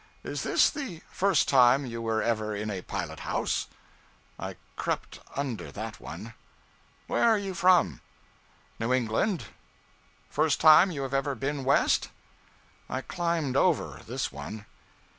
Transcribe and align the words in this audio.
'Is 0.23 0.41
this 0.41 0.71
the 0.71 1.01
first 1.11 1.47
time 1.47 1.85
you 1.85 2.01
were 2.01 2.23
ever 2.23 2.55
in 2.55 2.71
a 2.71 2.81
pilot 2.81 3.19
house?' 3.19 3.67
I 4.39 4.55
crept 4.75 5.19
under 5.35 5.71
that 5.73 5.99
one. 5.99 6.33
'Where 7.05 7.23
are 7.23 7.37
you 7.37 7.53
from?' 7.53 8.01
'New 8.79 8.93
England.' 8.93 9.43
'First 10.27 10.59
time 10.59 10.89
you 10.89 11.03
have 11.03 11.13
ever 11.13 11.35
been 11.35 11.63
West?' 11.63 12.09
I 12.89 13.01
climbed 13.03 13.55
over 13.55 14.01
this 14.07 14.31
one. 14.31 14.65